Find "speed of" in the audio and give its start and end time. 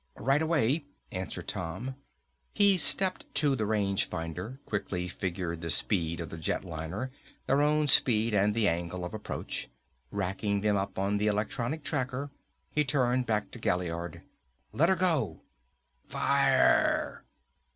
5.69-6.31